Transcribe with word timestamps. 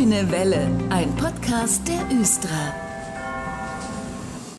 Grüne 0.00 0.32
Welle, 0.32 0.66
ein 0.88 1.14
Podcast 1.16 1.86
der 1.86 2.18
Östra. 2.18 2.48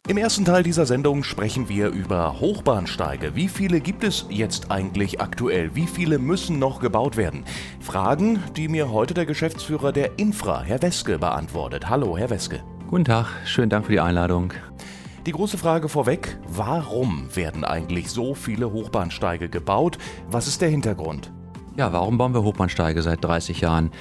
Im 0.08 0.17
ersten 0.17 0.46
Teil 0.46 0.62
dieser 0.62 0.86
Sendung 0.86 1.23
sprechen 1.23 1.68
wir 1.68 1.88
über 1.88 2.39
Hochbahnsteige. 2.39 3.34
Wie 3.34 3.48
viele 3.48 3.80
gibt 3.80 4.04
es 4.04 4.27
jetzt 4.30 4.70
eigentlich 4.70 5.20
aktuell? 5.20 5.73
Wie 5.73 5.88
viele 5.88 6.20
müssen 6.20 6.59
noch 6.59 6.80
gebaut 6.80 7.18
werden? 7.18 7.43
Fragen, 7.80 8.38
die 8.55 8.68
mir 8.68 8.91
heute 8.91 9.16
der 9.16 9.25
Geschäftsführer 9.25 9.91
der 9.91 10.20
Infra, 10.20 10.62
Herr 10.62 10.84
Weske, 10.84 11.18
beantwortet. 11.18 11.89
Hallo, 11.89 12.16
Herr 12.16 12.30
Weske. 12.30 12.62
Guten 12.88 13.05
Tag, 13.05 13.26
schönen 13.44 13.71
Dank 13.71 13.88
für 13.88 13.94
die 13.94 14.00
Einladung. 14.00 14.54
Die 15.26 15.32
große 15.32 15.58
Frage 15.58 15.89
vorweg, 15.89 16.38
warum 16.50 17.36
werden 17.36 17.66
eigentlich 17.66 18.12
so 18.12 18.36
viele 18.36 18.71
Hochbahnsteige 18.71 19.50
gebaut? 19.50 19.98
Was 20.30 20.48
ist 20.48 20.62
der 20.62 20.70
Hintergrund? 20.70 21.32
Ja, 21.78 21.94
warum 21.94 22.18
bauen 22.18 22.34
wir 22.34 22.44
Hochbahnsteige 22.44 23.02
seit 23.02 23.24
30 23.24 23.62
Jahren? 23.62 23.92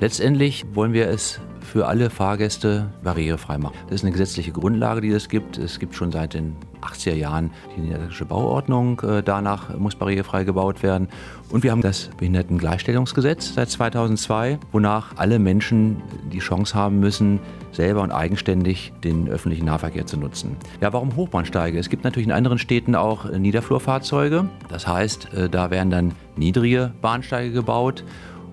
Letztendlich 0.00 0.64
wollen 0.72 0.94
wir 0.94 1.08
es 1.08 1.40
für 1.68 1.86
alle 1.86 2.10
Fahrgäste 2.10 2.88
barrierefrei 3.04 3.58
machen. 3.58 3.74
Das 3.86 3.96
ist 3.96 4.02
eine 4.02 4.12
gesetzliche 4.12 4.52
Grundlage, 4.52 5.02
die 5.02 5.10
es 5.10 5.28
gibt. 5.28 5.58
Es 5.58 5.78
gibt 5.78 5.94
schon 5.94 6.10
seit 6.10 6.34
den 6.34 6.56
80er 6.80 7.14
Jahren 7.14 7.50
die 7.76 7.82
niederländische 7.82 8.24
Bauordnung. 8.24 9.00
Äh, 9.00 9.22
danach 9.22 9.76
muss 9.78 9.94
barrierefrei 9.94 10.44
gebaut 10.44 10.82
werden. 10.82 11.08
Und 11.50 11.62
wir 11.62 11.70
haben 11.70 11.82
das 11.82 12.10
Behindertengleichstellungsgesetz 12.16 13.54
seit 13.54 13.70
2002, 13.70 14.58
wonach 14.72 15.16
alle 15.16 15.38
Menschen 15.38 16.02
die 16.32 16.38
Chance 16.38 16.74
haben 16.74 17.00
müssen, 17.00 17.40
selber 17.72 18.02
und 18.02 18.12
eigenständig 18.12 18.92
den 19.04 19.28
öffentlichen 19.28 19.66
Nahverkehr 19.66 20.06
zu 20.06 20.16
nutzen. 20.16 20.56
Ja, 20.80 20.92
warum 20.92 21.16
Hochbahnsteige? 21.16 21.78
Es 21.78 21.90
gibt 21.90 22.04
natürlich 22.04 22.26
in 22.26 22.32
anderen 22.32 22.58
Städten 22.58 22.94
auch 22.94 23.30
Niederflurfahrzeuge. 23.30 24.48
Das 24.68 24.86
heißt, 24.86 25.34
äh, 25.34 25.48
da 25.50 25.70
werden 25.70 25.90
dann 25.90 26.12
niedrige 26.36 26.92
Bahnsteige 27.02 27.52
gebaut 27.52 28.04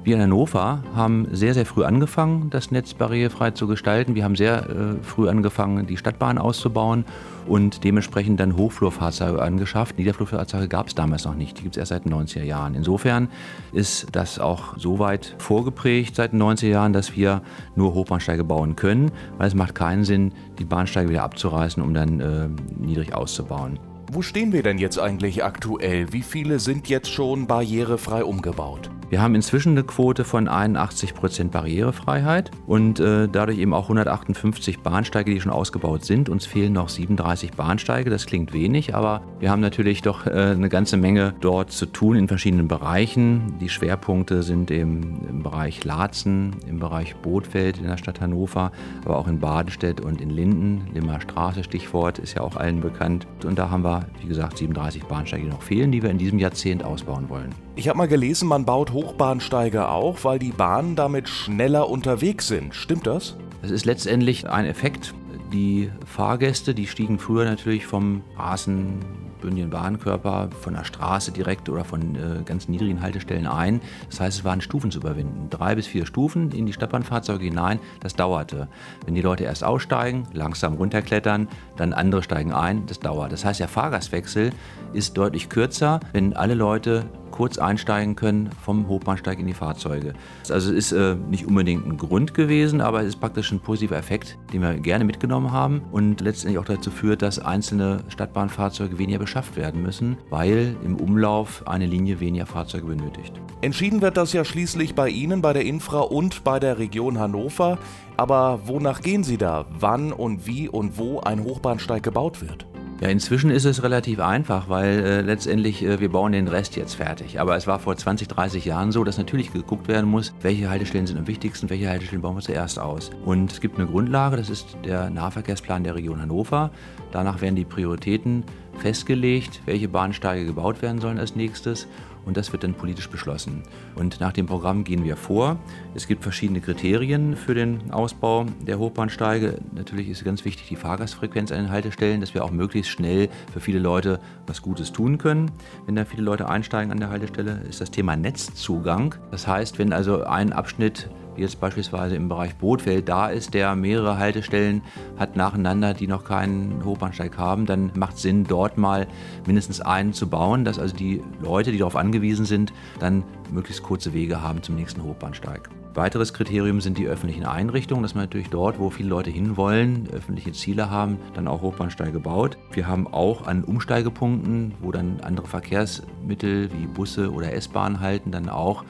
wir 0.06 0.16
in 0.16 0.22
Hannover 0.22 0.84
haben 0.96 1.28
sehr, 1.32 1.54
sehr 1.54 1.66
früh 1.66 1.84
angefangen, 1.84 2.50
das 2.52 2.70
Netz 2.70 2.94
barrierefrei 2.94 3.52
zu 3.52 3.68
gestalten. 3.68 4.14
Wir 4.14 4.24
haben 4.24 4.36
sehr 4.36 4.70
äh, 4.70 5.04
früh 5.04 5.28
angefangen, 5.28 5.88
die 5.88 5.98
Stadtbahn 5.98 6.38
auszubauen 6.38 7.06
und 7.48 7.84
dementsprechend 7.84 8.40
dann 8.40 8.56
Hochflurfahrzeuge 8.56 9.42
angeschafft. 9.42 9.98
Niederflurfahrzeuge 9.98 10.68
gab 10.68 10.88
es 10.88 10.96
damals 10.96 11.26
noch 11.26 11.36
nicht, 11.36 11.58
die 11.58 11.64
gibt 11.64 11.76
es 11.76 11.80
erst 11.80 11.90
seit 11.90 12.06
den 12.06 12.14
90er 12.14 12.44
Jahren. 12.44 12.76
Insofern 12.76 13.30
ist 13.74 14.08
das 14.12 14.40
auch 14.40 14.78
so 14.78 15.00
weit 15.00 15.36
vorgeprägt 15.40 16.16
seit 16.16 16.34
den 16.34 16.42
90er 16.42 16.68
Jahren, 16.68 16.94
dass 16.94 17.16
wir 17.16 17.42
nur 17.76 17.94
Hochbahnsteige 17.94 18.44
bauen 18.44 18.76
können, 18.76 19.12
weil 19.38 19.48
es 19.48 19.56
macht 19.56 19.76
keinen 19.76 20.04
Sinn, 20.04 20.34
die 20.60 20.66
Bahnsteige 20.66 21.10
wieder 21.10 21.24
abzureißen, 21.24 21.82
um 21.82 21.94
dann 21.94 22.20
äh, 22.20 22.48
niedrig 22.78 23.14
auszubauen. 23.14 23.80
Wo 24.12 24.22
stehen 24.22 24.54
wir 24.54 24.62
denn 24.62 24.78
jetzt 24.78 25.00
eigentlich 25.00 25.44
aktuell? 25.44 26.14
Wie 26.14 26.22
viele 26.22 26.60
sind 26.60 26.88
jetzt 26.90 27.12
schon 27.12 27.48
barrierefrei 27.48 28.24
umgebaut? 28.24 28.92
Wir 29.08 29.22
haben 29.22 29.36
inzwischen 29.36 29.74
eine 29.74 29.84
Quote 29.84 30.24
von 30.24 30.50
81% 30.50 31.50
Barrierefreiheit 31.50 32.50
und 32.66 33.00
äh, 33.00 33.28
dadurch 33.32 33.60
eben 33.60 33.74
auch 33.74 33.84
158 33.84 34.80
Bahnsteige, 34.80 35.32
die 35.32 35.40
schon 35.40 35.52
ausgebaut 35.52 36.04
sind. 36.04 36.28
Uns 36.28 36.48
fehlen 36.48 36.74
noch 36.74 36.90
37 36.90 37.52
Bahnsteige, 37.52 38.10
das 38.10 38.26
klingt 38.26 38.52
wenig, 38.52 38.96
aber 38.96 39.22
wir 39.40 39.52
haben 39.52 39.62
natürlich 39.62 40.02
doch 40.02 40.26
äh, 40.26 40.32
eine 40.32 40.70
ganze 40.70 40.98
Menge 40.98 41.36
dort 41.40 41.72
zu 41.72 41.86
tun 41.86 42.16
in 42.16 42.28
verschiedenen 42.28 42.68
Bereichen. 42.68 43.54
Die 43.62 43.70
Schwerpunkte 43.70 44.42
sind 44.42 44.72
im, 44.72 45.22
im 45.30 45.44
Bereich 45.44 45.84
Laatzen, 45.84 46.56
im 46.68 46.80
Bereich 46.80 47.16
Bootfeld 47.18 47.78
in 47.78 47.84
der 47.84 47.98
Stadt 47.98 48.22
Hannover, 48.22 48.72
aber 49.06 49.18
auch 49.18 49.28
in 49.28 49.40
Badenstedt 49.40 50.02
und 50.02 50.20
in 50.20 50.32
Linden. 50.32 50.88
Limmer 50.96 51.22
Straße, 51.22 51.64
Stichwort, 51.64 52.18
ist 52.18 52.34
ja 52.34 52.42
auch 52.42 52.56
allen 52.56 52.82
bekannt. 52.82 53.28
Und 53.46 53.60
da 53.60 53.70
haben 53.70 53.84
wir, 53.84 54.08
wie 54.22 54.28
gesagt, 54.28 54.58
37 54.58 55.04
Bahnsteige, 55.04 55.44
die 55.44 55.50
noch 55.50 55.62
fehlen, 55.62 55.92
die 55.92 56.02
wir 56.02 56.10
in 56.10 56.18
diesem 56.18 56.40
Jahrzehnt 56.40 56.84
ausbauen 56.84 57.30
wollen. 57.30 57.54
Ich 57.78 57.90
habe 57.90 57.98
mal 57.98 58.08
gelesen, 58.08 58.48
man 58.48 58.64
baut 58.64 58.94
Hochbahnsteige 58.96 59.90
auch, 59.90 60.24
weil 60.24 60.40
die 60.40 60.52
Bahnen 60.52 60.96
damit 60.96 61.30
schneller 61.30 61.90
unterwegs 61.90 62.48
sind. 62.48 62.74
Stimmt 62.74 63.06
das? 63.06 63.38
Das 63.62 63.70
ist 63.70 63.86
letztendlich 63.86 64.50
ein 64.50 64.66
Effekt. 64.66 65.14
Die 65.54 65.92
Fahrgäste, 66.06 66.74
die 66.74 66.88
stiegen 66.88 67.20
früher 67.20 67.46
natürlich 67.46 67.86
vom 67.86 68.24
Rasen 68.36 69.00
bündigen 69.46 69.70
Bahnkörper 69.70 70.50
von 70.60 70.74
der 70.74 70.84
Straße 70.84 71.32
direkt 71.32 71.70
oder 71.70 71.86
von 71.86 72.16
äh, 72.16 72.44
ganz 72.44 72.68
niedrigen 72.68 73.02
Haltestellen 73.02 73.46
ein. 73.46 73.80
Das 74.10 74.20
heißt, 74.20 74.40
es 74.40 74.44
waren 74.44 74.60
Stufen 74.60 74.90
zu 74.90 75.00
überwinden. 75.00 75.50
Drei 75.52 75.76
bis 75.76 75.86
vier 75.86 76.08
Stufen 76.08 76.52
in 76.52 76.66
die 76.66 76.74
Stadtbahnfahrzeuge 76.74 77.46
hinein, 77.46 77.80
das 78.00 78.16
dauerte. 78.16 78.68
Wenn 79.06 79.14
die 79.14 79.22
Leute 79.22 79.44
erst 79.44 79.64
aussteigen, 79.64 80.24
langsam 80.34 80.74
runterklettern, 80.74 81.48
dann 81.78 81.94
andere 81.94 82.24
steigen 82.24 82.54
ein, 82.54 82.88
das 82.88 83.00
dauert. 83.00 83.32
Das 83.32 83.46
heißt, 83.46 83.60
der 83.60 83.68
Fahrgastwechsel 83.68 84.50
ist 84.94 85.16
deutlich 85.16 85.50
kürzer, 85.50 86.00
wenn 86.12 86.36
alle 86.36 86.56
Leute 86.56 87.06
kurz 87.36 87.58
einsteigen 87.58 88.16
können 88.16 88.50
vom 88.64 88.88
Hochbahnsteig 88.88 89.40
in 89.40 89.46
die 89.46 89.54
Fahrzeuge. 89.54 90.14
Also 90.50 90.72
es 90.72 90.92
ist 90.92 90.92
äh, 90.94 91.16
nicht 91.16 91.46
unbedingt 91.46 91.86
ein 91.86 91.98
Grund 91.98 92.34
gewesen, 92.34 92.80
aber 92.80 93.02
es 93.02 93.08
ist 93.08 93.20
praktisch 93.20 93.52
ein 93.52 93.60
positiver 93.60 93.98
Effekt, 93.98 94.38
den 94.54 94.62
wir 94.62 94.74
gerne 94.76 95.04
mitgenommen 95.04 95.52
haben 95.52 95.82
und 95.92 96.22
letztendlich 96.22 96.60
auch 96.60 96.66
dazu 96.66 96.92
führt, 96.92 97.22
dass 97.22 97.40
einzelne 97.40 98.00
Stadtbahnfahrzeuge 98.08 98.98
weniger 98.98 99.20
beschafft 99.36 99.58
werden 99.58 99.82
müssen, 99.82 100.18
weil 100.30 100.78
im 100.86 100.96
Umlauf 100.96 101.68
eine 101.68 101.86
Linie 101.86 102.22
weniger 102.22 102.46
Fahrzeuge 102.46 102.86
benötigt. 102.86 103.34
Entschieden 103.60 104.02
wird 104.02 104.16
das 104.16 104.32
ja 104.32 104.46
schließlich 104.46 104.96
bei 104.96 105.10
Ihnen, 105.10 105.42
bei 105.42 105.52
der 105.52 105.66
Infra 105.66 106.00
und 106.00 106.46
bei 106.46 106.58
der 106.58 106.80
Region 106.80 107.20
Hannover. 107.20 107.78
Aber 108.16 108.62
wonach 108.66 109.02
gehen 109.02 109.26
Sie 109.26 109.38
da, 109.38 109.66
wann 109.78 110.14
und 110.14 110.48
wie 110.48 110.70
und 110.70 110.98
wo 110.98 111.20
ein 111.20 111.44
Hochbahnsteig 111.44 112.02
gebaut 112.02 112.42
wird? 112.42 112.66
Ja, 113.02 113.10
inzwischen 113.10 113.52
ist 113.52 113.66
es 113.66 113.84
relativ 113.84 114.22
einfach, 114.22 114.70
weil 114.70 115.04
äh, 115.04 115.22
letztendlich 115.22 115.84
äh, 115.84 116.00
wir 116.00 116.10
bauen 116.10 116.32
den 116.32 116.48
Rest 116.48 116.78
jetzt 116.78 116.94
fertig. 116.94 117.42
Aber 117.42 117.58
es 117.58 117.68
war 117.68 117.78
vor 117.78 117.98
20, 117.98 118.30
30 118.30 118.64
Jahren 118.64 118.94
so, 118.94 119.04
dass 119.04 119.18
natürlich 119.18 119.52
geguckt 119.52 119.90
werden 119.90 120.10
muss, 120.10 120.34
welche 120.42 120.70
Haltestellen 120.70 121.06
sind 121.06 121.18
am 121.18 121.28
wichtigsten, 121.28 121.70
welche 121.70 121.90
Haltestellen 121.90 122.22
bauen 122.22 122.38
wir 122.38 122.42
zuerst 122.42 122.80
aus. 122.80 123.12
Und 123.26 123.52
es 123.52 123.60
gibt 123.60 123.78
eine 123.78 123.88
Grundlage, 123.88 124.38
das 124.38 124.50
ist 124.50 124.78
der 124.86 125.10
Nahverkehrsplan 125.10 125.84
der 125.84 125.96
Region 125.96 126.22
Hannover. 126.22 126.72
Danach 127.12 127.42
werden 127.42 127.58
die 127.58 127.66
Prioritäten 127.66 128.46
festgelegt, 128.78 129.62
welche 129.66 129.90
Bahnsteige 129.90 130.46
gebaut 130.46 130.82
werden 130.82 131.02
sollen 131.02 131.20
als 131.20 131.36
nächstes 131.36 131.88
und 132.26 132.38
das 132.38 132.52
wird 132.52 132.64
dann 132.64 132.74
politisch 132.74 133.10
beschlossen. 133.10 133.64
Und 133.96 134.20
nach 134.20 134.34
dem 134.34 134.46
Programm 134.46 134.84
gehen 134.84 135.04
wir 135.04 135.16
vor. 135.16 135.58
Es 135.94 136.08
gibt 136.08 136.24
verschiedene 136.24 136.62
Kriterien 136.62 137.36
für 137.36 137.54
den 137.54 137.92
Ausbau 137.92 138.46
der 138.62 138.80
Hochbahnsteige. 138.80 139.60
Natürlich 139.74 140.10
ist 140.10 140.24
ganz 140.24 140.46
wichtig 140.46 140.68
die 140.68 140.76
Fahrgastfrequenz 140.76 141.52
an 141.52 141.60
den 141.60 141.70
Haltestellen, 141.70 142.22
dass 142.22 142.34
wir 142.34 142.44
auch 142.44 142.52
möglichst 142.52 142.92
schnell 142.92 143.30
für 143.54 143.60
viele 143.60 143.80
Leute 143.80 144.20
was 144.48 144.62
Gutes 144.62 144.92
tun 144.92 145.18
können. 145.18 145.52
Wenn 145.86 145.96
da 145.96 146.06
viele 146.06 146.24
Leute 146.24 146.50
einsteigen 146.50 146.92
an 146.92 147.00
der 147.00 147.10
Haltestelle, 147.10 147.62
ist 147.70 147.82
das 147.82 147.92
Thema 147.92 148.16
Netzzugang. 148.16 149.16
Das 149.32 149.48
heißt, 149.48 149.80
wenn 149.80 149.94
also 149.94 150.24
ein 150.24 150.54
Abschnitt 150.54 151.10
jetzt 151.38 151.60
beispielsweise 151.60 152.16
im 152.16 152.30
Bereich 152.30 152.56
Bootfeld 152.56 153.10
da 153.10 153.28
ist, 153.28 153.54
der 153.54 153.76
mehrere 153.76 154.18
Haltestellen 154.18 154.82
hat 155.18 155.36
nacheinander, 155.36 155.94
die 155.94 156.08
noch 156.08 156.24
keinen 156.24 156.84
Hochbahnsteig 156.84 157.38
haben, 157.38 157.66
dann 157.66 157.92
macht 157.96 158.16
es 158.16 158.22
Sinn, 158.22 158.46
dort 158.46 158.78
mal 158.78 159.08
mindestens 159.46 159.82
einen 159.82 160.14
zu 160.14 160.28
bauen, 160.28 160.66
dass 160.66 160.80
also 160.80 160.96
die 160.96 161.22
Leute, 161.42 161.72
die 161.72 161.78
darauf 161.78 161.96
angewiesen 161.96 162.46
sind, 162.46 162.74
dann 163.00 163.24
möglichst 163.52 163.84
kurze 163.84 164.14
Wege 164.14 164.42
haben 164.42 164.64
zum 164.64 164.76
nächsten 164.76 165.04
Hochbahnsteig. 165.04 165.70
Weiteres 165.96 166.34
Kriterium 166.34 166.82
sind 166.82 166.98
die 166.98 167.08
öffentlichen 167.08 167.46
Einrichtungen, 167.46 168.04
dass 168.04 168.16
man 168.16 168.26
natürlich 168.26 168.50
dort, 168.50 168.80
wo 168.80 168.90
viele 168.90 169.08
Leute 169.08 169.30
hinwollen, 169.30 170.10
öffentliche 170.12 170.52
Ziele 170.52 170.90
haben, 170.90 171.18
dann 171.36 171.48
auch 171.48 171.62
Hochbahnsteige 171.62 172.20
baut. 172.20 172.58
Wir 172.74 172.86
haben 172.86 173.08
auch 173.08 173.48
an 173.48 173.64
Umsteigepunkten, 173.64 174.74
wo 174.82 174.92
dann 174.92 175.22
andere 175.22 175.48
Verkehrsmittel 175.48 176.70
wie 176.74 176.86
Busse 176.88 177.32
oder 177.32 177.54
S-Bahnen 177.54 178.02
halten, 178.02 178.32
dann 178.32 178.50
auch 178.50 178.84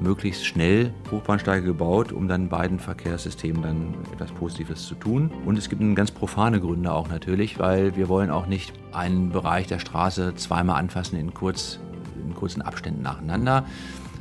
möglichst 0.00 0.46
schnell 0.46 0.92
Hochbahnsteige 1.10 1.64
gebaut, 1.64 2.12
um 2.12 2.28
dann 2.28 2.48
beiden 2.48 2.78
Verkehrssystemen 2.78 3.62
dann 3.62 3.94
etwas 4.12 4.32
Positives 4.32 4.86
zu 4.86 4.94
tun. 4.94 5.30
Und 5.44 5.58
es 5.58 5.68
gibt 5.68 5.82
ganz 5.94 6.10
profane 6.10 6.60
Gründe 6.60 6.92
auch 6.92 7.08
natürlich, 7.08 7.58
weil 7.58 7.96
wir 7.96 8.08
wollen 8.08 8.30
auch 8.30 8.46
nicht 8.46 8.72
einen 8.92 9.30
Bereich 9.30 9.66
der 9.66 9.78
Straße 9.78 10.34
zweimal 10.34 10.78
anfassen 10.78 11.18
in, 11.18 11.34
kurz, 11.34 11.78
in 12.24 12.34
kurzen 12.34 12.62
Abständen 12.62 13.02
nacheinander. 13.02 13.64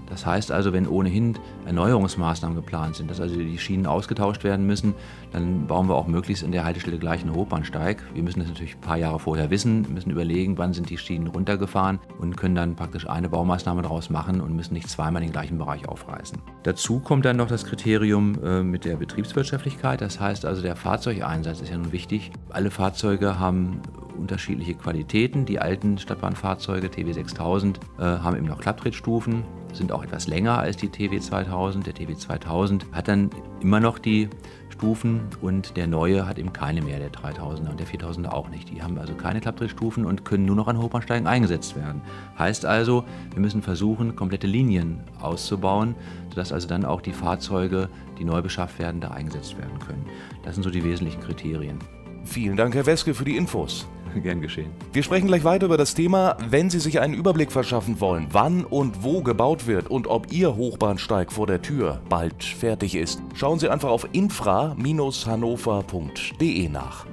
Das 0.09 0.25
heißt 0.25 0.51
also, 0.51 0.73
wenn 0.73 0.87
ohnehin 0.87 1.37
Erneuerungsmaßnahmen 1.65 2.55
geplant 2.55 2.95
sind, 2.95 3.09
dass 3.09 3.19
also 3.19 3.35
die 3.35 3.57
Schienen 3.57 3.85
ausgetauscht 3.85 4.43
werden 4.43 4.65
müssen, 4.65 4.93
dann 5.31 5.67
bauen 5.67 5.87
wir 5.87 5.95
auch 5.95 6.07
möglichst 6.07 6.43
in 6.43 6.51
der 6.51 6.63
Haltestelle 6.63 6.97
gleich 6.97 7.21
einen 7.21 7.35
Hochbahnsteig. 7.35 8.03
Wir 8.13 8.23
müssen 8.23 8.39
das 8.39 8.49
natürlich 8.49 8.75
ein 8.75 8.81
paar 8.81 8.97
Jahre 8.97 9.19
vorher 9.19 9.49
wissen, 9.49 9.85
müssen 9.93 10.11
überlegen, 10.11 10.57
wann 10.57 10.73
sind 10.73 10.89
die 10.89 10.97
Schienen 10.97 11.27
runtergefahren 11.27 11.99
und 12.19 12.37
können 12.37 12.55
dann 12.55 12.75
praktisch 12.75 13.09
eine 13.09 13.29
Baumaßnahme 13.29 13.81
daraus 13.81 14.09
machen 14.09 14.41
und 14.41 14.55
müssen 14.55 14.73
nicht 14.73 14.89
zweimal 14.89 15.21
den 15.21 15.31
gleichen 15.31 15.57
Bereich 15.57 15.87
aufreißen. 15.87 16.37
Dazu 16.63 16.99
kommt 16.99 17.25
dann 17.25 17.37
noch 17.37 17.47
das 17.47 17.65
Kriterium 17.65 18.37
äh, 18.43 18.63
mit 18.63 18.85
der 18.85 18.95
Betriebswirtschaftlichkeit. 18.95 20.01
Das 20.01 20.19
heißt 20.19 20.45
also, 20.45 20.61
der 20.61 20.75
Fahrzeugeinsatz 20.75 21.61
ist 21.61 21.69
ja 21.69 21.77
nun 21.77 21.91
wichtig. 21.91 22.31
Alle 22.49 22.71
Fahrzeuge 22.71 23.39
haben 23.39 23.81
unterschiedliche 24.17 24.73
Qualitäten. 24.75 25.45
Die 25.45 25.59
alten 25.59 25.97
Stadtbahnfahrzeuge 25.97 26.89
TW 26.89 27.11
6000 27.11 27.79
äh, 27.97 28.01
haben 28.01 28.37
eben 28.37 28.47
noch 28.47 28.59
Klapptrittsstufen, 28.59 29.43
sind 29.77 29.91
auch 29.91 30.03
etwas 30.03 30.27
länger 30.27 30.57
als 30.59 30.77
die 30.77 30.89
TW 30.89 31.19
2000. 31.19 31.85
Der 31.85 31.93
TW 31.93 32.15
2000 32.15 32.85
hat 32.91 33.07
dann 33.07 33.29
immer 33.61 33.79
noch 33.79 33.99
die 33.99 34.29
Stufen 34.69 35.21
und 35.41 35.77
der 35.77 35.87
neue 35.87 36.27
hat 36.27 36.37
eben 36.37 36.51
keine 36.51 36.81
mehr, 36.81 36.99
der 36.99 37.11
3000er 37.11 37.69
und 37.69 37.79
der 37.79 37.87
4000er 37.87 38.29
auch 38.29 38.49
nicht. 38.49 38.69
Die 38.69 38.81
haben 38.81 38.97
also 38.97 39.13
keine 39.13 39.39
Klapptrittstufen 39.39 40.05
und 40.05 40.25
können 40.25 40.45
nur 40.45 40.55
noch 40.55 40.67
an 40.67 40.77
Hochbahnsteigen 40.77 41.27
eingesetzt 41.27 41.75
werden. 41.77 42.01
Heißt 42.37 42.65
also, 42.65 43.05
wir 43.31 43.39
müssen 43.39 43.61
versuchen, 43.61 44.15
komplette 44.15 44.47
Linien 44.47 44.99
auszubauen, 45.21 45.95
sodass 46.29 46.51
also 46.51 46.67
dann 46.67 46.83
auch 46.83 47.01
die 47.01 47.13
Fahrzeuge, 47.13 47.87
die 48.19 48.25
neu 48.25 48.41
beschafft 48.41 48.77
werden, 48.79 48.99
da 48.99 49.11
eingesetzt 49.11 49.57
werden 49.57 49.79
können. 49.79 50.05
Das 50.43 50.55
sind 50.55 50.63
so 50.63 50.69
die 50.69 50.83
wesentlichen 50.83 51.21
Kriterien. 51.21 51.79
Vielen 52.25 52.57
Dank, 52.57 52.75
Herr 52.75 52.85
Weske, 52.85 53.13
für 53.13 53.23
die 53.23 53.37
Infos. 53.37 53.87
Gern 54.21 54.41
geschehen. 54.41 54.71
Wir 54.93 55.03
sprechen 55.03 55.27
gleich 55.27 55.43
weiter 55.43 55.65
über 55.65 55.77
das 55.77 55.93
Thema, 55.93 56.37
wenn 56.49 56.69
Sie 56.69 56.79
sich 56.79 56.99
einen 56.99 57.13
Überblick 57.13 57.51
verschaffen 57.51 57.99
wollen, 57.99 58.27
wann 58.31 58.65
und 58.65 59.03
wo 59.03 59.21
gebaut 59.21 59.67
wird 59.67 59.89
und 59.89 60.07
ob 60.07 60.31
Ihr 60.31 60.55
Hochbahnsteig 60.55 61.31
vor 61.31 61.47
der 61.47 61.61
Tür 61.61 62.01
bald 62.09 62.43
fertig 62.43 62.95
ist. 62.95 63.21
Schauen 63.33 63.59
Sie 63.59 63.69
einfach 63.69 63.89
auf 63.89 64.07
infra-hannover.de 64.11 66.69
nach. 66.69 67.05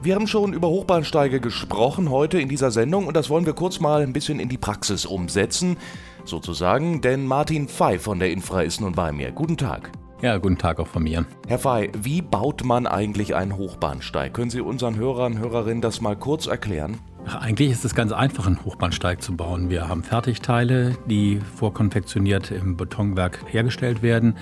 Wir 0.00 0.14
haben 0.14 0.28
schon 0.28 0.52
über 0.52 0.68
Hochbahnsteige 0.68 1.40
gesprochen 1.40 2.10
heute 2.10 2.40
in 2.40 2.48
dieser 2.48 2.70
Sendung 2.70 3.08
und 3.08 3.16
das 3.16 3.30
wollen 3.30 3.46
wir 3.46 3.52
kurz 3.52 3.80
mal 3.80 4.02
ein 4.02 4.12
bisschen 4.12 4.38
in 4.38 4.48
die 4.48 4.56
Praxis 4.56 5.04
umsetzen, 5.04 5.76
sozusagen, 6.24 7.00
denn 7.00 7.26
Martin 7.26 7.66
Pfeif 7.66 8.02
von 8.02 8.20
der 8.20 8.30
Infra 8.30 8.62
ist 8.62 8.80
nun 8.80 8.92
bei 8.92 9.10
mir. 9.10 9.32
Guten 9.32 9.56
Tag. 9.56 9.90
Ja, 10.20 10.36
guten 10.38 10.58
Tag 10.58 10.80
auch 10.80 10.88
von 10.88 11.04
mir. 11.04 11.24
Herr 11.46 11.60
Fey, 11.60 11.92
wie 11.96 12.22
baut 12.22 12.64
man 12.64 12.88
eigentlich 12.88 13.36
einen 13.36 13.56
Hochbahnsteig? 13.56 14.34
Können 14.34 14.50
Sie 14.50 14.60
unseren 14.60 14.96
Hörern 14.96 15.34
und 15.34 15.38
Hörerinnen 15.38 15.80
das 15.80 16.00
mal 16.00 16.16
kurz 16.16 16.48
erklären? 16.48 16.98
Ach, 17.24 17.36
eigentlich 17.36 17.70
ist 17.70 17.84
es 17.84 17.94
ganz 17.94 18.10
einfach, 18.10 18.48
einen 18.48 18.64
Hochbahnsteig 18.64 19.22
zu 19.22 19.36
bauen. 19.36 19.70
Wir 19.70 19.88
haben 19.88 20.02
Fertigteile, 20.02 20.96
die 21.06 21.38
vorkonfektioniert 21.54 22.50
im 22.50 22.76
Betonwerk 22.76 23.44
hergestellt 23.46 24.02
werden, 24.02 24.34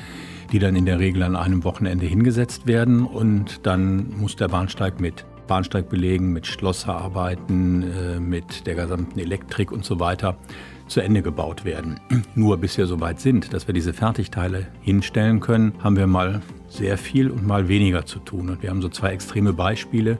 die 0.51 0.61
dann 0.61 0.77
in 0.77 0.87
der 0.87 0.99
Regel 0.99 1.23
an 1.23 1.37
einem 1.37 1.63
Wochenende 1.65 2.07
hingesetzt 2.07 2.67
werden 2.67 3.05
und 3.05 3.67
dann 3.67 4.15
muss 4.17 4.35
der 4.37 4.49
Bahnsteig 4.49 4.99
mit 4.99 5.27
Bahnsteigbelegen, 5.47 6.33
mit 6.33 6.47
Schlosserarbeiten, 6.47 7.83
äh, 7.83 8.21
mit 8.21 8.67
der 8.67 8.77
gesamten 8.77 9.19
Elektrik 9.19 9.73
und 9.73 9.85
so 9.85 10.01
weiter 10.01 10.37
zu 10.89 11.01
Ende 11.01 11.23
gebaut 11.23 11.65
werden. 11.65 12.01
Nur 12.35 12.59
bis 12.59 12.79
wir 12.79 12.87
so 12.87 13.01
weit 13.01 13.21
sind, 13.21 13.53
dass 13.53 13.67
wir 13.67 13.75
diese 13.75 13.93
Fertigteile 13.93 14.67
hinstellen 14.81 15.41
können, 15.41 15.73
haben 15.83 15.97
wir 15.97 16.07
mal 16.07 16.43
sehr 16.69 16.99
viel 16.99 17.31
und 17.31 17.47
mal 17.47 17.69
weniger 17.69 18.07
zu 18.07 18.19
tun. 18.19 18.51
Und 18.51 18.63
wir 18.63 18.71
haben 18.71 18.83
so 18.83 18.89
zwei 18.89 19.11
extreme 19.11 19.53
Beispiele. 19.53 20.19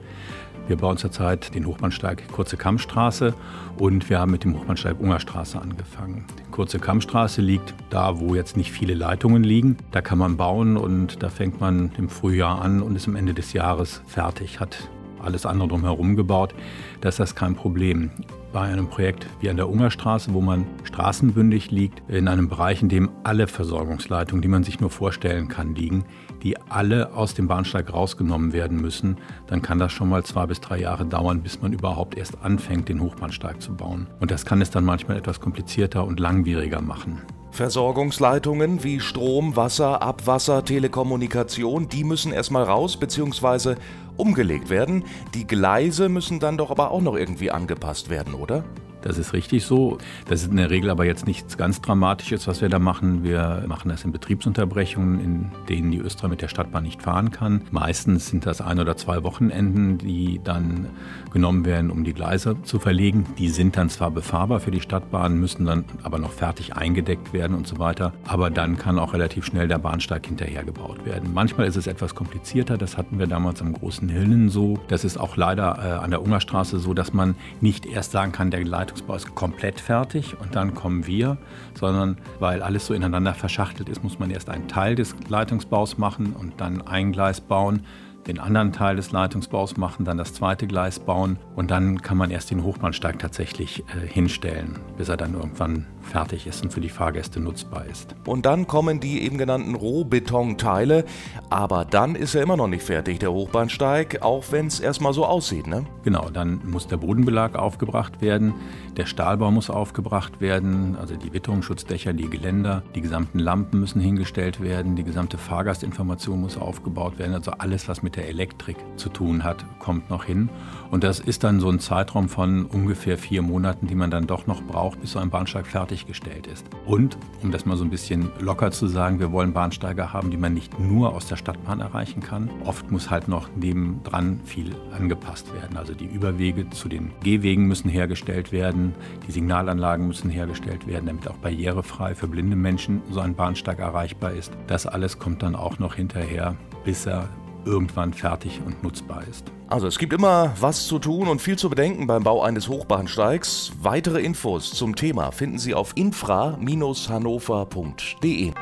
Wir 0.67 0.75
bauen 0.75 0.97
zurzeit 0.97 1.55
den 1.55 1.65
Hochbahnsteig 1.65 2.27
Kurze 2.29 2.57
Kammstraße 2.57 3.33
und 3.77 4.09
wir 4.09 4.19
haben 4.19 4.31
mit 4.31 4.43
dem 4.43 4.53
Hochbahnsteig 4.53 4.99
Ungerstraße 4.99 5.61
angefangen. 5.61 6.25
Die 6.37 6.51
Kurze 6.51 6.77
Kammstraße 6.77 7.41
liegt 7.41 7.73
da, 7.89 8.19
wo 8.19 8.35
jetzt 8.35 8.57
nicht 8.57 8.73
viele 8.73 8.93
Leitungen 8.93 9.45
liegen. 9.45 9.77
Da 9.91 10.01
kann 10.01 10.17
man 10.17 10.35
bauen 10.35 10.75
und 10.75 11.23
da 11.23 11.29
fängt 11.29 11.61
man 11.61 11.91
im 11.97 12.09
Frühjahr 12.09 12.61
an 12.61 12.81
und 12.81 12.97
ist 12.97 13.07
am 13.07 13.15
Ende 13.15 13.33
des 13.33 13.53
Jahres 13.53 14.01
fertig, 14.07 14.59
hat 14.59 14.89
alles 15.19 15.45
andere 15.45 15.69
drumherum 15.69 16.17
gebaut. 16.17 16.53
Das 16.99 17.15
ist 17.15 17.19
das 17.19 17.35
kein 17.35 17.55
Problem 17.55 18.11
bei 18.51 18.61
einem 18.61 18.87
Projekt 18.87 19.27
wie 19.39 19.49
an 19.49 19.57
der 19.57 19.69
Ungerstraße, 19.69 20.33
wo 20.33 20.41
man 20.41 20.65
straßenbündig 20.83 21.71
liegt, 21.71 22.01
in 22.09 22.27
einem 22.27 22.49
Bereich, 22.49 22.81
in 22.81 22.89
dem 22.89 23.09
alle 23.23 23.47
Versorgungsleitungen, 23.47 24.41
die 24.41 24.47
man 24.47 24.63
sich 24.63 24.79
nur 24.79 24.89
vorstellen 24.89 25.47
kann, 25.47 25.75
liegen, 25.75 26.05
die 26.43 26.57
alle 26.69 27.13
aus 27.13 27.33
dem 27.33 27.47
Bahnsteig 27.47 27.93
rausgenommen 27.93 28.53
werden 28.53 28.79
müssen, 28.79 29.17
dann 29.47 29.61
kann 29.61 29.79
das 29.79 29.91
schon 29.91 30.09
mal 30.09 30.23
zwei 30.23 30.45
bis 30.45 30.61
drei 30.61 30.79
Jahre 30.79 31.05
dauern, 31.05 31.41
bis 31.41 31.61
man 31.61 31.73
überhaupt 31.73 32.17
erst 32.17 32.41
anfängt, 32.41 32.89
den 32.89 33.01
Hochbahnsteig 33.01 33.61
zu 33.61 33.75
bauen. 33.75 34.07
Und 34.19 34.31
das 34.31 34.45
kann 34.45 34.61
es 34.61 34.69
dann 34.69 34.85
manchmal 34.85 35.17
etwas 35.17 35.39
komplizierter 35.39 36.05
und 36.05 36.19
langwieriger 36.19 36.81
machen. 36.81 37.21
Versorgungsleitungen 37.57 38.83
wie 38.83 38.99
Strom, 38.99 39.55
Wasser, 39.55 40.03
Abwasser, 40.03 40.63
Telekommunikation, 40.63 41.89
die 41.89 42.03
müssen 42.03 42.31
erstmal 42.31 42.63
raus 42.63 42.97
bzw. 42.97 43.75
umgelegt 44.15 44.69
werden. 44.69 45.05
Die 45.33 45.47
Gleise 45.47 46.07
müssen 46.07 46.39
dann 46.39 46.57
doch 46.57 46.69
aber 46.69 46.91
auch 46.91 47.01
noch 47.01 47.15
irgendwie 47.15 47.49
angepasst 47.49 48.11
werden, 48.11 48.35
oder? 48.35 48.63
Das 49.01 49.17
ist 49.17 49.33
richtig 49.33 49.65
so. 49.65 49.97
Das 50.27 50.41
ist 50.41 50.51
in 50.51 50.57
der 50.57 50.69
Regel 50.69 50.89
aber 50.89 51.05
jetzt 51.05 51.27
nichts 51.27 51.57
ganz 51.57 51.81
Dramatisches, 51.81 52.47
was 52.47 52.61
wir 52.61 52.69
da 52.69 52.79
machen. 52.79 53.23
Wir 53.23 53.63
machen 53.67 53.89
das 53.89 54.03
in 54.03 54.11
Betriebsunterbrechungen, 54.11 55.19
in 55.19 55.51
denen 55.69 55.91
die 55.91 55.99
Östra 55.99 56.27
mit 56.27 56.41
der 56.41 56.47
Stadtbahn 56.47 56.83
nicht 56.83 57.01
fahren 57.01 57.31
kann. 57.31 57.61
Meistens 57.71 58.27
sind 58.27 58.45
das 58.45 58.61
ein 58.61 58.79
oder 58.79 58.97
zwei 58.97 59.23
Wochenenden, 59.23 59.97
die 59.97 60.41
dann 60.43 60.87
genommen 61.31 61.65
werden, 61.65 61.91
um 61.91 62.03
die 62.03 62.13
Gleise 62.13 62.61
zu 62.63 62.79
verlegen. 62.79 63.25
Die 63.37 63.49
sind 63.49 63.77
dann 63.77 63.89
zwar 63.89 64.11
befahrbar 64.11 64.59
für 64.59 64.71
die 64.71 64.81
Stadtbahn, 64.81 65.39
müssen 65.39 65.65
dann 65.65 65.85
aber 66.03 66.19
noch 66.19 66.31
fertig 66.31 66.75
eingedeckt 66.75 67.33
werden 67.33 67.55
und 67.55 67.67
so 67.67 67.79
weiter. 67.79 68.13
Aber 68.25 68.49
dann 68.49 68.77
kann 68.77 68.99
auch 68.99 69.13
relativ 69.13 69.45
schnell 69.45 69.67
der 69.67 69.77
Bahnsteig 69.77 70.25
hinterher 70.25 70.63
gebaut 70.63 71.05
werden. 71.05 71.33
Manchmal 71.33 71.67
ist 71.67 71.75
es 71.75 71.87
etwas 71.87 72.15
komplizierter. 72.15 72.77
Das 72.77 72.97
hatten 72.97 73.19
wir 73.19 73.27
damals 73.27 73.61
am 73.61 73.73
Großen 73.73 74.09
Hillen 74.09 74.49
so. 74.49 74.79
Das 74.87 75.05
ist 75.05 75.17
auch 75.17 75.37
leider 75.37 75.77
äh, 75.77 76.03
an 76.03 76.09
der 76.09 76.21
Ungerstraße 76.21 76.79
so, 76.79 76.93
dass 76.93 77.13
man 77.13 77.35
nicht 77.61 77.85
erst 77.85 78.11
sagen 78.11 78.31
kann, 78.31 78.51
der 78.51 78.65
Leitung 78.65 78.86
Leitungsbau 78.87 79.15
ist 79.15 79.35
komplett 79.35 79.81
fertig 79.81 80.39
und 80.39 80.55
dann 80.55 80.73
kommen 80.73 81.05
wir, 81.05 81.37
sondern 81.73 82.17
weil 82.39 82.61
alles 82.61 82.85
so 82.85 82.93
ineinander 82.93 83.33
verschachtelt 83.33 83.89
ist, 83.89 84.01
muss 84.01 84.17
man 84.17 84.31
erst 84.31 84.49
einen 84.49 84.69
Teil 84.69 84.95
des 84.95 85.13
Leitungsbaus 85.27 85.97
machen 85.97 86.33
und 86.39 86.61
dann 86.61 86.87
ein 86.87 87.11
Gleis 87.11 87.41
bauen 87.41 87.81
den 88.27 88.39
anderen 88.39 88.73
Teil 88.73 88.97
des 88.97 89.11
Leitungsbaus 89.11 89.77
machen, 89.77 90.03
dann 90.03 90.17
das 90.17 90.33
zweite 90.33 90.67
Gleis 90.67 90.99
bauen 90.99 91.37
und 91.55 91.71
dann 91.71 92.01
kann 92.01 92.17
man 92.17 92.29
erst 92.29 92.51
den 92.51 92.63
Hochbahnsteig 92.63 93.19
tatsächlich 93.19 93.83
äh, 93.87 94.05
hinstellen, 94.05 94.79
bis 94.97 95.07
er 95.09 95.17
dann 95.17 95.33
irgendwann 95.33 95.85
fertig 96.07 96.47
ist 96.47 96.63
und 96.63 96.73
für 96.73 96.81
die 96.81 96.89
Fahrgäste 96.89 97.39
nutzbar 97.39 97.85
ist. 97.85 98.15
Und 98.25 98.45
dann 98.45 98.67
kommen 98.67 98.99
die 98.99 99.21
eben 99.21 99.37
genannten 99.37 99.75
Rohbetonteile, 99.75 101.05
aber 101.49 101.85
dann 101.85 102.15
ist 102.15 102.35
er 102.35 102.43
immer 102.43 102.57
noch 102.57 102.67
nicht 102.67 102.83
fertig, 102.83 103.19
der 103.19 103.31
Hochbahnsteig, 103.31 104.21
auch 104.21 104.45
wenn 104.51 104.67
es 104.67 104.79
erstmal 104.79 105.13
so 105.13 105.25
aussieht, 105.25 105.67
ne? 105.67 105.85
Genau, 106.03 106.29
dann 106.29 106.61
muss 106.65 106.87
der 106.87 106.97
Bodenbelag 106.97 107.55
aufgebracht 107.55 108.21
werden, 108.21 108.53
der 108.97 109.05
Stahlbau 109.05 109.51
muss 109.51 109.69
aufgebracht 109.69 110.41
werden, 110.41 110.95
also 110.99 111.15
die 111.15 111.33
Witterungsschutzdächer, 111.33 112.13
die 112.13 112.29
Geländer, 112.29 112.81
die 112.95 113.01
gesamten 113.01 113.39
Lampen 113.39 113.79
müssen 113.79 114.01
hingestellt 114.01 114.61
werden, 114.61 114.95
die 114.95 115.03
gesamte 115.03 115.37
Fahrgastinformation 115.37 116.41
muss 116.41 116.57
aufgebaut 116.57 117.19
werden, 117.19 117.33
also 117.33 117.51
alles, 117.51 117.87
was 117.87 118.01
mit 118.01 118.15
der 118.15 118.27
Elektrik 118.27 118.77
zu 118.95 119.09
tun 119.09 119.43
hat, 119.43 119.65
kommt 119.79 120.09
noch 120.09 120.23
hin. 120.23 120.49
Und 120.89 121.03
das 121.03 121.19
ist 121.19 121.43
dann 121.43 121.59
so 121.59 121.69
ein 121.69 121.79
Zeitraum 121.79 122.29
von 122.29 122.65
ungefähr 122.65 123.17
vier 123.17 123.41
Monaten, 123.41 123.87
die 123.87 123.95
man 123.95 124.09
dann 124.09 124.25
doch 124.25 124.47
noch 124.47 124.63
braucht, 124.63 125.01
bis 125.01 125.11
so 125.11 125.19
ein 125.19 125.29
Bahnsteig 125.29 125.67
fertiggestellt 125.97 126.47
ist. 126.47 126.65
Und, 126.85 127.17
um 127.41 127.51
das 127.51 127.65
mal 127.65 127.75
so 127.77 127.83
ein 127.83 127.89
bisschen 127.89 128.29
locker 128.39 128.71
zu 128.71 128.87
sagen, 128.87 129.19
wir 129.19 129.31
wollen 129.31 129.53
Bahnsteiger 129.53 130.13
haben, 130.13 130.31
die 130.31 130.37
man 130.37 130.53
nicht 130.53 130.79
nur 130.79 131.13
aus 131.13 131.27
der 131.27 131.35
Stadtbahn 131.35 131.79
erreichen 131.79 132.21
kann. 132.21 132.49
Oft 132.65 132.91
muss 132.91 133.09
halt 133.09 133.27
noch 133.27 133.49
nebendran 133.55 134.39
viel 134.45 134.75
angepasst 134.91 135.53
werden. 135.53 135.77
Also 135.77 135.93
die 135.93 136.05
Überwege 136.05 136.69
zu 136.69 136.87
den 136.87 137.11
Gehwegen 137.23 137.67
müssen 137.67 137.89
hergestellt 137.89 138.51
werden, 138.51 138.93
die 139.27 139.31
Signalanlagen 139.31 140.07
müssen 140.07 140.29
hergestellt 140.29 140.87
werden, 140.87 141.07
damit 141.07 141.27
auch 141.27 141.37
barrierefrei 141.37 142.15
für 142.15 142.27
blinde 142.27 142.55
Menschen 142.55 143.01
so 143.09 143.19
ein 143.19 143.35
Bahnsteig 143.35 143.79
erreichbar 143.79 144.33
ist. 144.33 144.51
Das 144.67 144.85
alles 144.85 145.19
kommt 145.19 145.43
dann 145.43 145.55
auch 145.55 145.79
noch 145.79 145.95
hinterher, 145.95 146.55
bis 146.83 147.05
er 147.05 147.29
irgendwann 147.67 148.13
fertig 148.13 148.61
und 148.65 148.81
nutzbar 148.81 149.21
ist. 149.29 149.51
Also 149.67 149.85
es 149.87 149.99
gibt 149.99 150.13
immer 150.13 150.53
was 150.59 150.87
zu 150.87 150.97
tun 150.97 151.27
und 151.27 151.41
viel 151.41 151.57
zu 151.57 151.69
bedenken 151.69 152.07
beim 152.07 152.23
Bau 152.23 152.41
eines 152.41 152.69
Hochbahnsteigs. 152.69 153.73
Weitere 153.81 154.21
Infos 154.21 154.71
zum 154.71 154.95
Thema 154.95 155.31
finden 155.31 155.59
Sie 155.59 155.75
auf 155.75 155.91
infra-hannover.de. 155.95 158.53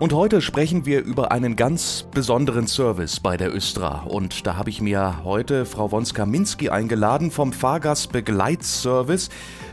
Und 0.00 0.12
heute 0.12 0.40
sprechen 0.40 0.86
wir 0.86 1.02
über 1.02 1.32
einen 1.32 1.56
ganz 1.56 2.06
besonderen 2.12 2.68
Service 2.68 3.18
bei 3.18 3.36
der 3.36 3.52
Östra. 3.52 4.04
Und 4.04 4.46
da 4.46 4.56
habe 4.56 4.70
ich 4.70 4.80
mir 4.80 5.24
heute 5.24 5.66
Frau 5.66 5.90
Wonska-Minski 5.90 6.70
eingeladen 6.70 7.32
vom 7.32 7.52
Fahrgastbegleitservice. 7.52 9.28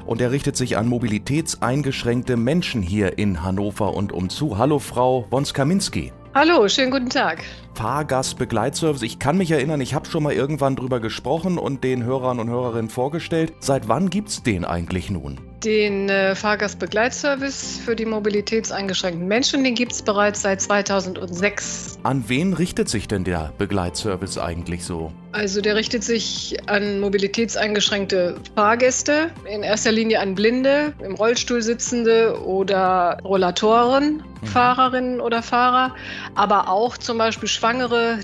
Und 0.07 0.21
er 0.21 0.31
richtet 0.31 0.57
sich 0.57 0.77
an 0.77 0.87
mobilitätseingeschränkte 0.87 2.37
Menschen 2.37 2.81
hier 2.81 3.19
in 3.19 3.43
Hannover 3.43 3.93
und 3.93 4.11
umzu. 4.11 4.57
Hallo 4.57 4.79
Frau 4.79 5.27
Wonska-Minski. 5.29 6.11
Hallo, 6.37 6.67
schönen 6.67 6.91
guten 6.91 7.09
Tag. 7.09 7.45
Fahrgastbegleitservice. 7.75 9.03
Ich 9.03 9.19
kann 9.19 9.37
mich 9.37 9.51
erinnern, 9.51 9.81
ich 9.81 9.93
habe 9.93 10.09
schon 10.09 10.23
mal 10.23 10.33
irgendwann 10.33 10.75
drüber 10.75 10.99
gesprochen 10.99 11.57
und 11.57 11.83
den 11.83 12.03
Hörern 12.03 12.39
und 12.39 12.49
Hörerinnen 12.49 12.89
vorgestellt. 12.89 13.53
Seit 13.59 13.87
wann 13.87 14.09
gibt's 14.09 14.41
den 14.43 14.65
eigentlich 14.65 15.09
nun? 15.09 15.39
Den 15.63 16.09
äh, 16.09 16.35
Fahrgastbegleitservice 16.35 17.79
für 17.83 17.95
die 17.95 18.05
mobilitätseingeschränkten 18.05 19.27
Menschen, 19.27 19.63
den 19.63 19.75
gibt 19.75 19.93
es 19.93 20.01
bereits 20.01 20.41
seit 20.41 20.61
2006. 20.61 21.99
An 22.03 22.23
wen 22.27 22.53
richtet 22.53 22.87
sich 22.87 23.07
denn 23.07 23.23
der 23.23 23.51
Begleitservice 23.57 24.37
eigentlich 24.37 24.83
so? 24.83 25.11
Also 25.31 25.59
der 25.59 25.75
richtet 25.75 26.03
sich 26.03 26.55
an 26.67 26.99
mobilitätseingeschränkte 27.01 28.35
Fahrgäste, 28.55 29.31
in 29.51 29.63
erster 29.63 29.91
Linie 29.91 30.21
an 30.21 30.33
Blinde, 30.35 30.93
im 31.03 31.15
Rollstuhl 31.15 31.61
sitzende 31.61 32.39
oder 32.45 33.17
Rollatoren, 33.23 34.23
mhm. 34.41 34.47
Fahrerinnen 34.47 35.19
oder 35.19 35.41
Fahrer, 35.41 35.93
aber 36.35 36.69
auch 36.69 36.97
zum 36.97 37.17
Beispiel 37.17 37.49
Schwangere, 37.49 37.64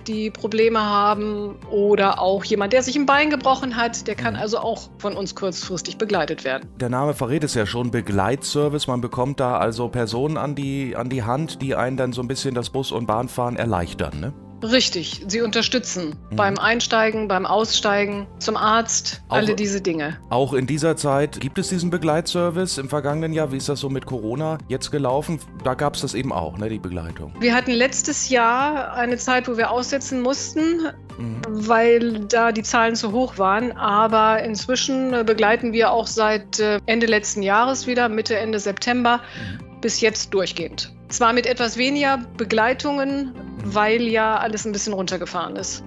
die 0.08 0.30
Probleme 0.30 0.80
haben 0.80 1.56
oder 1.72 2.22
auch 2.22 2.44
jemand, 2.44 2.74
der 2.74 2.84
sich 2.84 2.96
ein 2.96 3.08
Bein 3.08 3.30
gebrochen 3.30 3.76
hat, 3.76 4.08
der 4.08 4.16
kann 4.16 4.36
mhm. 4.36 4.40
also 4.40 4.60
auch 4.60 4.90
von 5.00 5.18
uns 5.18 5.34
kurzfristig 5.34 5.98
begleitet 5.98 6.44
werden. 6.44 6.70
Der 6.80 6.90
Name 6.90 7.14
verrät 7.14 7.44
es 7.44 7.56
ja 7.56 7.66
schon, 7.66 7.90
Begleitservice. 7.90 8.88
Man 8.88 9.02
bekommt 9.02 9.40
da 9.40 9.58
also 9.58 9.88
Personen 9.88 10.38
an 10.38 10.54
die, 10.54 10.96
an 10.96 11.10
die 11.10 11.24
Hand, 11.24 11.62
die 11.62 11.76
einen 11.76 11.98
dann 11.98 12.14
so 12.14 12.22
ein 12.22 12.28
bisschen 12.28 12.54
das 12.54 12.70
Bus- 12.70 12.92
und 12.92 13.08
Bahnfahren 13.08 13.56
erleichtern, 13.56 14.20
ne? 14.20 14.34
Richtig, 14.64 15.24
sie 15.28 15.42
unterstützen 15.42 16.16
mhm. 16.30 16.36
beim 16.36 16.58
Einsteigen, 16.58 17.28
beim 17.28 17.46
Aussteigen, 17.46 18.28
zum 18.40 18.56
Arzt, 18.56 19.22
auch, 19.28 19.38
alle 19.38 19.56
diese 19.56 19.82
Dinge. 19.82 20.18
Auch 20.30 20.54
in 20.54 20.68
dieser 20.68 20.96
Zeit 20.96 21.40
gibt 21.40 21.58
es 21.58 21.70
diesen 21.70 21.90
Begleitservice 21.90 22.78
im 22.78 22.90
vergangenen 22.90 23.34
Jahr. 23.34 23.52
Wie 23.52 23.58
ist 23.58 23.70
das 23.70 23.80
so 23.80 23.90
mit 23.90 24.06
Corona 24.06 24.58
jetzt 24.68 24.92
gelaufen? 24.92 25.40
Da 25.64 25.74
gab 25.74 25.96
es 25.96 26.02
das 26.02 26.14
eben 26.14 26.32
auch, 26.32 26.58
ne, 26.58 26.70
die 26.70 26.80
Begleitung. 26.80 27.34
Wir 27.40 27.56
hatten 27.56 27.72
letztes 27.72 28.30
Jahr 28.30 28.94
eine 28.94 29.18
Zeit, 29.18 29.48
wo 29.48 29.58
wir 29.58 29.72
aussetzen 29.72 30.22
mussten, 30.22 30.88
mhm. 31.18 31.42
weil 31.48 32.20
da 32.26 32.52
die 32.52 32.64
Zahlen 32.64 32.96
zu 32.96 33.12
hoch 33.12 33.38
waren. 33.38 33.72
Aber 33.74 34.44
inzwischen 34.44 35.26
begleiten 35.26 35.74
wir 35.74 35.92
auch 35.92 36.08
seit 36.08 36.60
äh, 36.60 36.80
Ende 36.86 37.08
letzten 37.08 37.42
Jahres 37.42 37.88
wieder, 37.88 38.10
Mitte, 38.10 38.36
Ende 38.36 38.60
September, 38.60 39.18
mhm. 39.18 39.82
bis 39.82 40.02
jetzt 40.02 40.34
durchgehend. 40.34 40.94
Zwar 41.12 41.34
mit 41.34 41.46
etwas 41.46 41.76
weniger 41.76 42.20
Begleitungen, 42.38 43.34
weil 43.66 44.04
ja 44.04 44.38
alles 44.38 44.66
ein 44.66 44.72
bisschen 44.72 44.94
runtergefahren 44.94 45.58
ist. 45.58 45.84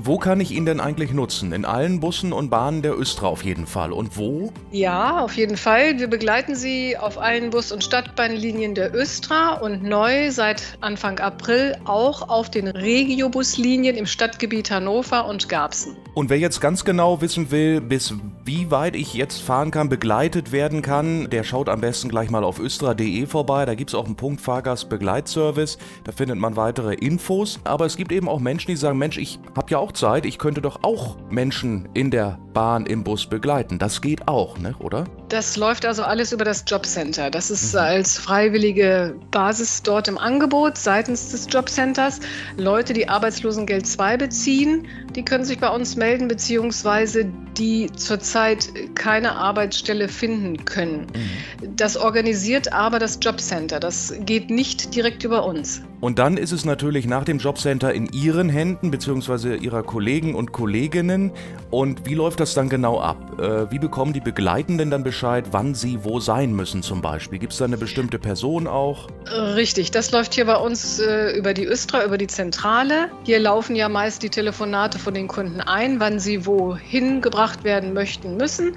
Wo 0.00 0.16
kann 0.16 0.40
ich 0.40 0.52
ihn 0.52 0.64
denn 0.64 0.78
eigentlich 0.78 1.12
nutzen? 1.12 1.52
In 1.52 1.64
allen 1.64 1.98
Bussen 1.98 2.32
und 2.32 2.50
Bahnen 2.50 2.82
der 2.82 2.96
Östra 2.96 3.26
auf 3.26 3.42
jeden 3.42 3.66
Fall. 3.66 3.90
Und 3.92 4.16
wo? 4.16 4.52
Ja, 4.70 5.18
auf 5.18 5.36
jeden 5.36 5.56
Fall. 5.56 5.98
Wir 5.98 6.06
begleiten 6.06 6.54
Sie 6.54 6.96
auf 6.96 7.18
allen 7.18 7.50
Bus- 7.50 7.72
und 7.72 7.82
Stadtbahnlinien 7.82 8.76
der 8.76 8.94
Östra 8.94 9.54
und 9.54 9.82
neu 9.82 10.30
seit 10.30 10.78
Anfang 10.82 11.18
April 11.18 11.76
auch 11.84 12.28
auf 12.28 12.48
den 12.48 12.68
Regiobuslinien 12.68 13.96
im 13.96 14.06
Stadtgebiet 14.06 14.70
Hannover 14.70 15.26
und 15.26 15.48
Garbsen. 15.48 15.96
Und 16.14 16.30
wer 16.30 16.38
jetzt 16.38 16.60
ganz 16.60 16.84
genau 16.84 17.20
wissen 17.20 17.50
will, 17.50 17.80
bis 17.80 18.14
wie 18.44 18.70
weit 18.70 18.96
ich 18.96 19.14
jetzt 19.14 19.42
fahren 19.42 19.70
kann, 19.70 19.88
begleitet 19.88 20.52
werden 20.52 20.80
kann, 20.80 21.28
der 21.28 21.42
schaut 21.42 21.68
am 21.68 21.80
besten 21.80 22.08
gleich 22.08 22.30
mal 22.30 22.44
auf 22.44 22.60
östra.de 22.60 23.26
vorbei. 23.26 23.66
Da 23.66 23.74
gibt 23.74 23.90
es 23.90 23.94
auch 23.94 24.06
einen 24.06 24.16
Punkt 24.16 24.40
Fahrgastbegleitservice. 24.40 25.76
Da 26.04 26.12
findet 26.12 26.38
man 26.38 26.56
weitere 26.56 26.94
Infos. 26.94 27.58
Aber 27.64 27.84
es 27.84 27.96
gibt 27.96 28.12
eben 28.12 28.28
auch 28.28 28.38
Menschen, 28.38 28.68
die 28.68 28.76
sagen, 28.76 28.96
Mensch, 28.96 29.18
ich 29.18 29.38
habe 29.54 29.70
ja 29.70 29.78
auch 29.78 29.87
Zeit, 29.92 30.26
ich 30.26 30.38
könnte 30.38 30.60
doch 30.60 30.82
auch 30.82 31.16
Menschen 31.30 31.88
in 31.94 32.10
der 32.10 32.38
Bahn, 32.52 32.86
im 32.86 33.04
Bus 33.04 33.26
begleiten. 33.26 33.78
Das 33.78 34.00
geht 34.00 34.26
auch, 34.26 34.58
ne? 34.58 34.74
oder? 34.80 35.04
Das 35.28 35.56
läuft 35.56 35.86
also 35.86 36.02
alles 36.02 36.32
über 36.32 36.44
das 36.44 36.64
Jobcenter. 36.66 37.30
Das 37.30 37.50
ist 37.50 37.74
mhm. 37.74 37.80
als 37.80 38.18
freiwillige 38.18 39.14
Basis 39.30 39.82
dort 39.82 40.08
im 40.08 40.18
Angebot 40.18 40.76
seitens 40.76 41.30
des 41.30 41.46
Jobcenters. 41.50 42.20
Leute, 42.56 42.92
die 42.92 43.08
Arbeitslosengeld 43.08 43.86
2 43.86 44.16
beziehen, 44.16 44.88
die 45.14 45.24
können 45.24 45.44
sich 45.44 45.58
bei 45.58 45.68
uns 45.68 45.96
melden, 45.96 46.28
beziehungsweise 46.28 47.30
die 47.58 47.90
zurzeit 47.96 48.70
keine 48.94 49.32
Arbeitsstelle 49.32 50.08
finden 50.08 50.64
können. 50.64 51.06
Mhm. 51.14 51.76
Das 51.76 51.96
organisiert 51.96 52.72
aber 52.72 52.98
das 52.98 53.18
Jobcenter. 53.20 53.80
Das 53.80 54.14
geht 54.20 54.50
nicht 54.50 54.94
direkt 54.94 55.24
über 55.24 55.44
uns. 55.44 55.82
Und 56.00 56.20
dann 56.20 56.36
ist 56.36 56.52
es 56.52 56.64
natürlich 56.64 57.06
nach 57.06 57.24
dem 57.24 57.38
Jobcenter 57.38 57.92
in 57.92 58.06
Ihren 58.12 58.48
Händen, 58.48 58.92
beziehungsweise 58.92 59.56
Ihrer 59.56 59.82
Kollegen 59.82 60.36
und 60.36 60.52
Kolleginnen. 60.52 61.32
Und 61.70 62.06
wie 62.06 62.14
läuft 62.14 62.38
das 62.38 62.54
dann 62.54 62.68
genau 62.68 63.00
ab? 63.00 63.40
Äh, 63.40 63.70
wie 63.72 63.80
bekommen 63.80 64.12
die 64.12 64.20
Begleitenden 64.20 64.90
dann 64.90 65.02
Bescheid, 65.02 65.46
wann 65.50 65.74
sie 65.74 66.04
wo 66.04 66.20
sein 66.20 66.52
müssen 66.52 66.82
zum 66.82 67.02
Beispiel? 67.02 67.40
Gibt 67.40 67.52
es 67.52 67.58
da 67.58 67.64
eine 67.64 67.76
bestimmte 67.76 68.20
Person 68.20 68.68
auch? 68.68 69.08
Richtig, 69.26 69.90
das 69.90 70.12
läuft 70.12 70.34
hier 70.34 70.46
bei 70.46 70.56
uns 70.56 71.00
äh, 71.00 71.36
über 71.36 71.52
die 71.52 71.64
Östra, 71.64 72.04
über 72.04 72.16
die 72.16 72.28
Zentrale. 72.28 73.10
Hier 73.24 73.40
laufen 73.40 73.74
ja 73.74 73.88
meist 73.88 74.22
die 74.22 74.30
Telefonate 74.30 75.00
von 75.00 75.14
den 75.14 75.26
Kunden 75.26 75.60
ein, 75.60 75.98
wann 75.98 76.20
sie 76.20 76.46
wohin 76.46 77.20
gebracht 77.20 77.47
werden 77.64 77.92
möchten 77.92 78.36
müssen. 78.36 78.76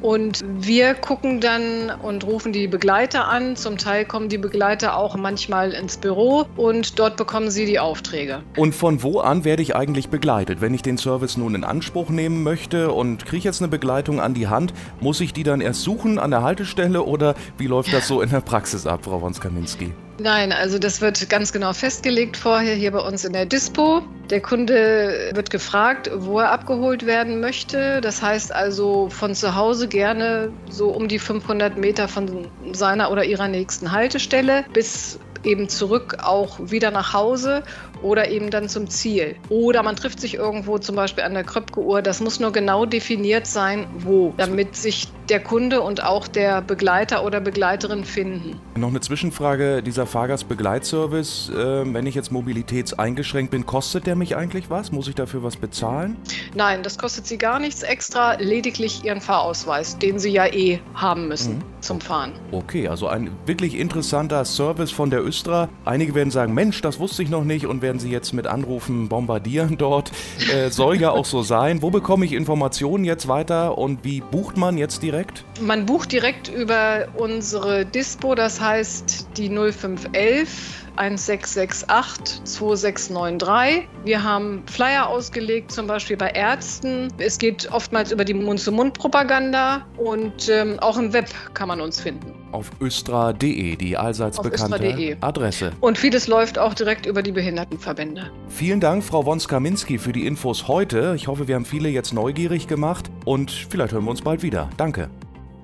Und 0.00 0.40
wir 0.44 0.94
gucken 0.94 1.40
dann 1.40 1.90
und 2.02 2.24
rufen 2.24 2.52
die 2.52 2.66
Begleiter 2.68 3.28
an. 3.28 3.56
Zum 3.56 3.76
Teil 3.76 4.04
kommen 4.04 4.28
die 4.28 4.38
Begleiter 4.38 4.96
auch 4.96 5.16
manchmal 5.16 5.72
ins 5.72 5.98
Büro 5.98 6.46
und 6.56 6.98
dort 6.98 7.16
bekommen 7.16 7.50
sie 7.50 7.66
die 7.66 7.78
Aufträge. 7.78 8.42
Und 8.56 8.74
von 8.74 9.02
wo 9.02 9.20
an 9.20 9.44
werde 9.44 9.62
ich 9.62 9.76
eigentlich 9.76 10.08
begleitet? 10.08 10.60
Wenn 10.60 10.74
ich 10.74 10.82
den 10.82 10.98
Service 10.98 11.36
nun 11.36 11.54
in 11.54 11.64
Anspruch 11.64 12.08
nehmen 12.08 12.42
möchte 12.42 12.92
und 12.92 13.26
kriege 13.26 13.44
jetzt 13.44 13.60
eine 13.60 13.68
Begleitung 13.68 14.20
an 14.20 14.34
die 14.34 14.48
Hand, 14.48 14.72
muss 15.00 15.20
ich 15.20 15.32
die 15.32 15.42
dann 15.42 15.60
erst 15.60 15.82
suchen 15.82 16.18
an 16.18 16.30
der 16.30 16.42
Haltestelle 16.42 17.02
oder 17.02 17.34
wie 17.58 17.66
läuft 17.66 17.92
das 17.92 18.08
so 18.08 18.22
in 18.22 18.30
der 18.30 18.40
Praxis 18.40 18.86
ab, 18.86 19.04
Frau 19.04 19.20
Wonskaminski? 19.20 19.92
Nein, 20.20 20.52
also 20.52 20.78
das 20.78 21.00
wird 21.00 21.30
ganz 21.30 21.50
genau 21.50 21.72
festgelegt 21.72 22.36
vorher 22.36 22.74
hier 22.74 22.90
bei 22.90 22.98
uns 22.98 23.24
in 23.24 23.32
der 23.32 23.46
Dispo. 23.46 24.02
Der 24.28 24.42
Kunde 24.42 25.30
wird 25.32 25.48
gefragt, 25.48 26.10
wo 26.14 26.40
er 26.40 26.52
abgeholt 26.52 27.06
werden 27.06 27.40
möchte. 27.40 28.02
Das 28.02 28.20
heißt 28.20 28.54
also 28.54 29.08
von 29.08 29.34
zu 29.34 29.54
Hause 29.54 29.88
gerne 29.88 30.52
so 30.68 30.90
um 30.90 31.08
die 31.08 31.18
500 31.18 31.78
Meter 31.78 32.06
von 32.06 32.48
seiner 32.72 33.10
oder 33.10 33.24
ihrer 33.24 33.48
nächsten 33.48 33.92
Haltestelle 33.92 34.66
bis 34.74 35.18
eben 35.42 35.70
zurück 35.70 36.18
auch 36.22 36.58
wieder 36.60 36.90
nach 36.90 37.14
Hause 37.14 37.62
oder 38.02 38.28
eben 38.28 38.50
dann 38.50 38.68
zum 38.68 38.90
Ziel. 38.90 39.36
Oder 39.48 39.82
man 39.82 39.96
trifft 39.96 40.20
sich 40.20 40.34
irgendwo 40.34 40.76
zum 40.76 40.96
Beispiel 40.96 41.24
an 41.24 41.32
der 41.32 41.44
Kröpke-Uhr. 41.44 42.02
Das 42.02 42.20
muss 42.20 42.40
nur 42.40 42.52
genau 42.52 42.84
definiert 42.84 43.46
sein, 43.46 43.86
wo, 43.96 44.34
damit 44.36 44.76
sich 44.76 45.08
der 45.30 45.40
Kunde 45.40 45.80
und 45.80 46.02
auch 46.02 46.26
der 46.26 46.60
Begleiter 46.60 47.24
oder 47.24 47.40
Begleiterin 47.40 48.04
finden. 48.04 48.60
Noch 48.76 48.88
eine 48.88 49.00
Zwischenfrage, 49.00 49.82
dieser 49.82 50.06
Fahrgastbegleitservice, 50.06 51.50
äh, 51.50 51.94
wenn 51.94 52.06
ich 52.06 52.16
jetzt 52.16 52.32
mobilitätseingeschränkt 52.32 53.52
bin, 53.52 53.64
kostet 53.64 54.06
der 54.06 54.16
mich 54.16 54.36
eigentlich 54.36 54.70
was? 54.70 54.90
Muss 54.90 55.06
ich 55.06 55.14
dafür 55.14 55.42
was 55.42 55.56
bezahlen? 55.56 56.16
Nein, 56.54 56.82
das 56.82 56.98
kostet 56.98 57.26
Sie 57.26 57.38
gar 57.38 57.60
nichts 57.60 57.82
extra, 57.82 58.34
lediglich 58.34 59.04
Ihren 59.04 59.20
Fahrausweis, 59.20 59.98
den 59.98 60.18
Sie 60.18 60.30
ja 60.30 60.46
eh 60.46 60.80
haben 60.94 61.28
müssen 61.28 61.58
mhm. 61.58 61.62
zum 61.80 62.00
Fahren. 62.00 62.32
Okay, 62.50 62.88
also 62.88 63.06
ein 63.06 63.30
wirklich 63.46 63.78
interessanter 63.78 64.44
Service 64.44 64.90
von 64.90 65.10
der 65.10 65.24
Östra. 65.24 65.68
Einige 65.84 66.14
werden 66.14 66.30
sagen, 66.30 66.54
Mensch, 66.54 66.82
das 66.82 66.98
wusste 66.98 67.22
ich 67.22 67.30
noch 67.30 67.44
nicht 67.44 67.66
und 67.66 67.82
werden 67.82 68.00
Sie 68.00 68.10
jetzt 68.10 68.32
mit 68.32 68.48
Anrufen 68.48 69.08
bombardieren 69.08 69.76
dort. 69.78 70.10
Äh, 70.52 70.70
soll 70.70 71.00
ja 71.00 71.10
auch 71.12 71.24
so 71.24 71.42
sein. 71.42 71.82
Wo 71.82 71.90
bekomme 71.90 72.24
ich 72.24 72.32
Informationen 72.32 73.04
jetzt 73.04 73.28
weiter 73.28 73.78
und 73.78 74.04
wie 74.04 74.20
bucht 74.20 74.56
man 74.56 74.76
jetzt 74.76 75.02
direkt? 75.04 75.19
Man 75.60 75.86
bucht 75.86 76.12
direkt 76.12 76.48
über 76.48 77.08
unsere 77.14 77.84
Dispo, 77.84 78.34
das 78.34 78.60
heißt 78.60 79.36
die 79.36 79.48
0511 79.48 80.89
1668 81.00 82.44
2693. 82.44 83.88
Wir 84.04 84.22
haben 84.22 84.62
Flyer 84.66 85.08
ausgelegt, 85.08 85.72
zum 85.72 85.86
Beispiel 85.86 86.18
bei 86.18 86.28
Ärzten. 86.28 87.08
Es 87.16 87.38
geht 87.38 87.72
oftmals 87.72 88.12
über 88.12 88.26
die 88.26 88.34
Mund-zu-Mund-Propaganda 88.34 89.86
und 89.96 90.50
ähm, 90.50 90.78
auch 90.80 90.98
im 90.98 91.14
Web 91.14 91.28
kann 91.54 91.68
man 91.68 91.80
uns 91.80 91.98
finden. 92.00 92.34
Auf 92.52 92.70
östra.de, 92.82 93.76
die 93.76 93.96
allseits 93.96 94.38
Auf 94.38 94.44
bekannte 94.44 95.16
Adresse. 95.22 95.72
Und 95.80 95.96
vieles 95.96 96.26
läuft 96.26 96.58
auch 96.58 96.74
direkt 96.74 97.06
über 97.06 97.22
die 97.22 97.32
Behindertenverbände. 97.32 98.30
Vielen 98.48 98.80
Dank, 98.80 99.02
Frau 99.02 99.24
Wonskaminski, 99.24 99.96
für 99.98 100.12
die 100.12 100.26
Infos 100.26 100.68
heute. 100.68 101.14
Ich 101.16 101.28
hoffe, 101.28 101.48
wir 101.48 101.54
haben 101.54 101.64
viele 101.64 101.88
jetzt 101.88 102.12
neugierig 102.12 102.66
gemacht 102.66 103.10
und 103.24 103.50
vielleicht 103.50 103.94
hören 103.94 104.04
wir 104.04 104.10
uns 104.10 104.20
bald 104.20 104.42
wieder. 104.42 104.68
Danke. 104.76 105.08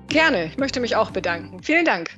Gerne, 0.07 0.45
ich 0.45 0.57
möchte 0.57 0.79
mich 0.79 0.95
auch 0.95 1.11
bedanken. 1.11 1.61
Vielen 1.61 1.85
Dank. 1.85 2.17